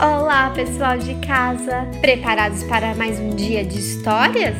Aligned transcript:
Olá, 0.00 0.50
pessoal 0.50 0.96
de 0.96 1.12
casa! 1.26 1.84
Preparados 2.00 2.62
para 2.62 2.94
mais 2.94 3.18
um 3.18 3.30
dia 3.30 3.64
de 3.64 3.80
histórias? 3.80 4.54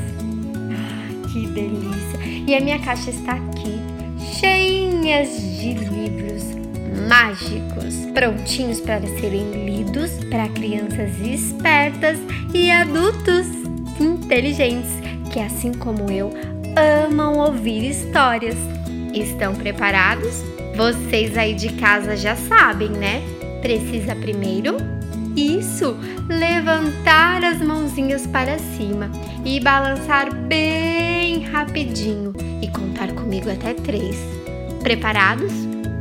Ah, 0.72 1.28
que 1.28 1.46
delícia! 1.46 2.18
E 2.44 2.56
a 2.56 2.60
minha 2.60 2.80
caixa 2.80 3.10
está 3.10 3.34
aqui, 3.34 3.80
cheinha 4.34 5.24
de 5.24 5.74
livros 5.74 6.42
mágicos, 7.08 7.94
prontinhos 8.12 8.80
para 8.80 9.00
serem 9.20 9.64
lidos 9.64 10.10
para 10.28 10.48
crianças 10.48 11.16
espertas 11.20 12.18
e 12.52 12.68
adultos 12.72 13.46
inteligentes 14.00 14.90
que, 15.32 15.38
assim 15.38 15.72
como 15.72 16.10
eu, 16.10 16.32
amam 17.06 17.38
ouvir 17.38 17.88
histórias. 17.88 18.56
Estão 19.14 19.54
preparados? 19.54 20.42
Vocês 20.76 21.38
aí 21.38 21.54
de 21.54 21.74
casa 21.74 22.16
já 22.16 22.34
sabem, 22.34 22.90
né? 22.90 23.22
Precisa 23.62 24.16
primeiro 24.16 24.97
isso, 25.36 25.96
levantar 26.28 27.44
as 27.44 27.60
mãozinhas 27.60 28.26
para 28.26 28.58
cima 28.58 29.10
e 29.44 29.60
balançar 29.60 30.34
bem 30.34 31.44
rapidinho 31.44 32.32
e 32.60 32.68
contar 32.68 33.12
comigo 33.12 33.50
até 33.50 33.74
três. 33.74 34.16
Preparados? 34.82 35.52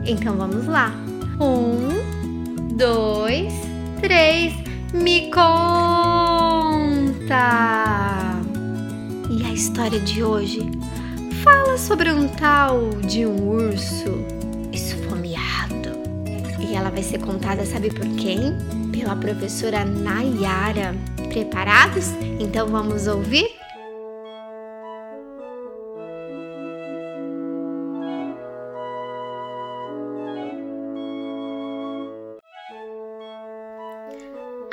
Então 0.06 0.36
vamos 0.36 0.66
lá. 0.68 0.92
Um, 1.40 2.76
dois, 2.76 3.54
três. 4.02 4.54
Me 4.94 5.30
conta! 5.32 5.48
E 9.30 9.46
a 9.46 9.54
história 9.54 10.00
de 10.00 10.24
hoje 10.24 10.62
fala 11.44 11.78
sobre 11.78 12.10
um 12.12 12.28
tal 12.30 12.90
de 13.06 13.26
um 13.26 13.50
urso 13.50 14.26
esfomeado. 14.72 15.90
E 16.60 16.74
ela 16.74 16.90
vai 16.90 17.04
ser 17.04 17.20
contada, 17.20 17.66
sabe 17.66 17.90
por 17.90 18.08
quem? 18.16 18.56
Pela 19.00 19.16
professora 19.16 19.86
Nayara. 19.86 20.96
Preparados? 21.30 22.08
Então 22.40 22.68
vamos 22.68 23.08
ouvir? 23.08 23.48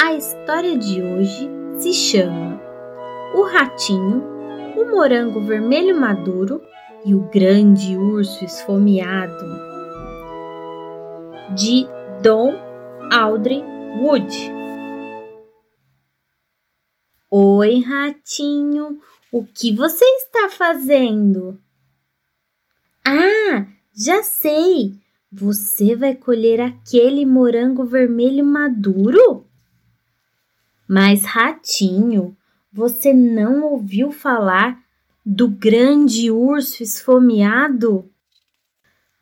A 0.01 0.15
história 0.15 0.79
de 0.79 1.03
hoje 1.03 1.51
se 1.79 1.93
chama 1.93 2.61
O 3.35 3.43
Ratinho, 3.43 4.23
o 4.77 4.91
Morango 4.91 5.41
Vermelho 5.41 6.01
Maduro 6.01 6.63
e 7.05 7.15
o 7.15 7.21
Grande 7.31 7.97
Urso 7.97 8.43
Esfomeado, 8.45 9.45
de 11.55 11.87
Dom 12.23 12.55
Audrey 13.13 13.74
Wood. 13.97 14.35
Oi, 17.31 17.81
ratinho, 17.81 19.01
o 19.31 19.45
que 19.45 19.75
você 19.75 20.05
está 20.05 20.49
fazendo? 20.49 21.61
Ah, 23.07 23.67
já 23.95 24.23
sei! 24.23 24.99
Você 25.31 25.95
vai 25.95 26.15
colher 26.15 26.61
aquele 26.61 27.25
morango 27.25 27.85
vermelho 27.85 28.45
maduro? 28.45 29.47
Mas, 30.89 31.25
ratinho, 31.25 32.37
você 32.73 33.13
não 33.13 33.63
ouviu 33.63 34.11
falar 34.11 34.83
do 35.25 35.49
grande 35.49 36.31
urso 36.33 36.83
esfomeado? 36.83 38.11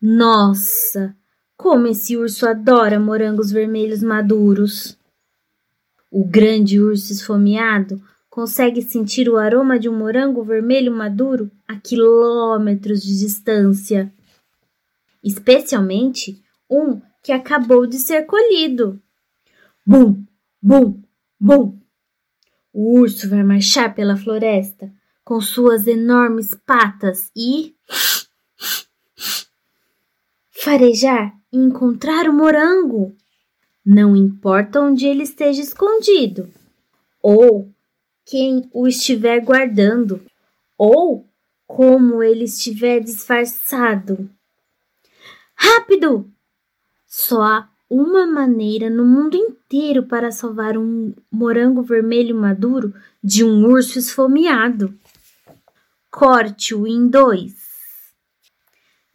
Nossa, 0.01 1.15
como 1.63 1.87
esse 1.87 2.17
urso 2.17 2.45
adora 2.45 2.99
morangos 2.99 3.49
vermelhos 3.49 4.03
maduros! 4.03 4.97
O 6.11 6.25
grande 6.25 6.77
urso 6.77 7.13
esfomeado 7.13 8.03
consegue 8.29 8.81
sentir 8.81 9.29
o 9.29 9.37
aroma 9.37 9.79
de 9.79 9.87
um 9.87 9.97
morango 9.97 10.43
vermelho 10.43 10.91
maduro 10.91 11.49
a 11.65 11.77
quilômetros 11.77 13.01
de 13.01 13.17
distância, 13.17 14.13
especialmente 15.23 16.43
um 16.69 16.99
que 17.23 17.31
acabou 17.31 17.87
de 17.87 17.97
ser 17.97 18.23
colhido. 18.23 19.01
Bum, 19.87 20.21
bum, 20.61 21.01
bum! 21.39 21.79
O 22.73 22.99
urso 22.99 23.29
vai 23.29 23.41
marchar 23.41 23.95
pela 23.95 24.17
floresta 24.17 24.91
com 25.23 25.39
suas 25.39 25.87
enormes 25.87 26.53
patas 26.65 27.31
e 27.33 27.73
farejar 30.63 31.33
e 31.51 31.57
encontrar 31.57 32.29
o 32.29 32.33
morango. 32.33 33.13
Não 33.85 34.15
importa 34.15 34.79
onde 34.79 35.05
ele 35.05 35.23
esteja 35.23 35.61
escondido, 35.61 36.49
ou 37.21 37.69
quem 38.25 38.69
o 38.71 38.87
estiver 38.87 39.41
guardando, 39.41 40.21
ou 40.77 41.27
como 41.67 42.23
ele 42.23 42.45
estiver 42.45 43.01
disfarçado. 43.01 44.29
Rápido! 45.53 46.31
Só 47.05 47.41
há 47.41 47.69
uma 47.89 48.25
maneira 48.25 48.89
no 48.89 49.05
mundo 49.05 49.35
inteiro 49.35 50.03
para 50.03 50.31
salvar 50.31 50.77
um 50.77 51.13
morango 51.29 51.83
vermelho 51.83 52.35
maduro 52.37 52.93
de 53.21 53.43
um 53.43 53.65
urso 53.65 53.99
esfomeado. 53.99 54.97
Corte-o 56.09 56.87
em 56.87 57.05
dois. 57.09 57.62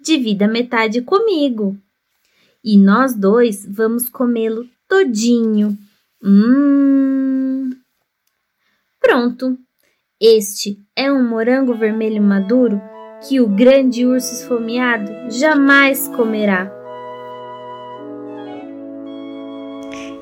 Divida 0.08 0.48
metade 0.48 1.02
comigo 1.02 1.76
e 2.64 2.78
nós 2.78 3.14
dois 3.14 3.66
vamos 3.68 4.08
comê-lo 4.08 4.66
todinho. 4.88 5.76
Hum. 6.24 7.68
Pronto. 8.98 9.58
Este 10.18 10.82
é 10.96 11.12
um 11.12 11.28
morango 11.28 11.74
vermelho 11.74 12.22
maduro 12.22 12.80
que 13.28 13.38
o 13.38 13.46
grande 13.46 14.06
urso 14.06 14.32
esfomeado 14.32 15.12
jamais 15.30 16.08
comerá. 16.08 16.72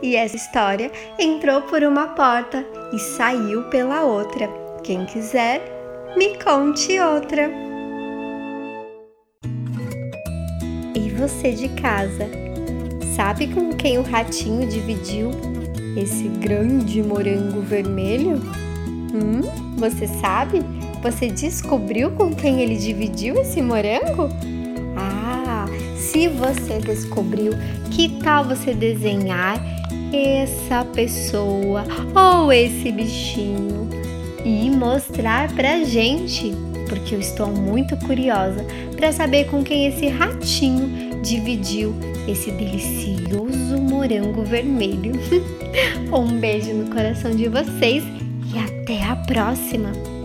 E 0.02 0.16
essa 0.16 0.34
história 0.34 0.90
entrou 1.16 1.62
por 1.62 1.84
uma 1.84 2.08
porta 2.08 2.66
e 2.92 2.98
saiu 2.98 3.62
pela 3.70 4.02
outra. 4.02 4.48
Quem 4.82 5.06
quiser, 5.06 5.62
me 6.16 6.36
conte 6.42 6.98
outra. 6.98 7.65
Você 11.16 11.52
de 11.52 11.68
casa. 11.70 12.28
Sabe 13.14 13.46
com 13.48 13.72
quem 13.72 13.98
o 13.98 14.02
ratinho 14.02 14.68
dividiu 14.68 15.30
esse 15.96 16.28
grande 16.28 17.02
morango 17.02 17.60
vermelho? 17.62 18.40
Hum, 19.14 19.40
você 19.76 20.06
sabe? 20.06 20.60
Você 21.02 21.28
descobriu 21.28 22.10
com 22.10 22.34
quem 22.34 22.60
ele 22.60 22.76
dividiu 22.76 23.40
esse 23.40 23.62
morango? 23.62 24.28
Ah, 24.96 25.66
se 25.96 26.28
você 26.28 26.78
descobriu, 26.78 27.52
que 27.90 28.20
tal 28.22 28.44
você 28.44 28.74
desenhar 28.74 29.58
essa 30.12 30.84
pessoa 30.84 31.84
ou 32.14 32.52
esse 32.52 32.92
bichinho 32.92 33.88
e 34.44 34.70
mostrar 34.70 35.52
pra 35.54 35.84
gente? 35.84 36.52
Porque 36.88 37.14
eu 37.14 37.20
estou 37.20 37.48
muito 37.48 37.96
curiosa 37.96 38.64
para 38.96 39.12
saber 39.12 39.46
com 39.46 39.62
quem 39.62 39.86
esse 39.86 40.08
ratinho 40.08 41.05
dividiu 41.26 41.92
esse 42.28 42.50
delicioso 42.52 43.78
morango 43.80 44.44
vermelho. 44.44 45.12
um 46.12 46.38
beijo 46.38 46.72
no 46.72 46.88
coração 46.90 47.34
de 47.34 47.48
vocês 47.48 48.04
e 48.54 48.58
até 48.58 49.02
a 49.02 49.16
próxima! 49.16 50.15